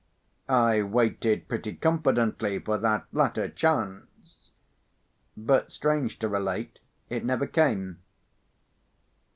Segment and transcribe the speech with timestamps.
[0.49, 4.49] I waited pretty confidently for that latter chance;
[5.37, 6.79] but, strange to relate,
[7.11, 7.99] it never came.